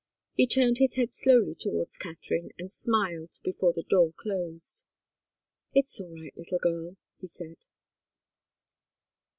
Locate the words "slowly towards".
1.13-1.95